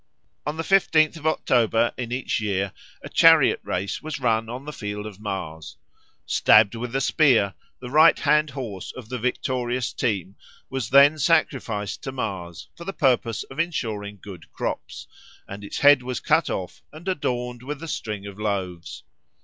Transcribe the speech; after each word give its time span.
On 0.47 0.57
the 0.57 0.63
fifteenth 0.63 1.15
of 1.15 1.27
October 1.27 1.93
in 1.95 2.11
each 2.11 2.39
year 2.41 2.73
a 3.03 3.07
chariot 3.09 3.59
race 3.61 4.01
was 4.01 4.19
run 4.19 4.49
on 4.49 4.65
the 4.65 4.73
Field 4.73 5.05
of 5.05 5.19
Mars. 5.19 5.77
Stabbed 6.25 6.73
with 6.73 6.95
a 6.95 6.99
spear, 7.01 7.53
the 7.79 7.89
right 7.91 8.17
hand 8.17 8.49
horse 8.49 8.91
of 8.93 9.09
the 9.09 9.19
victorious 9.19 9.93
team 9.93 10.35
was 10.71 10.89
then 10.89 11.19
sacrificed 11.19 12.01
to 12.01 12.11
Mars 12.11 12.67
for 12.75 12.83
the 12.83 12.93
purpose 12.93 13.43
of 13.43 13.59
ensuring 13.59 14.17
good 14.19 14.51
crops, 14.53 15.05
and 15.47 15.63
its 15.63 15.77
head 15.77 16.01
was 16.01 16.19
cut 16.19 16.49
off 16.49 16.81
and 16.91 17.07
adorned 17.07 17.61
with 17.61 17.83
a 17.83 17.87
string 17.87 18.25
of 18.25 18.39
loaves. 18.39 19.03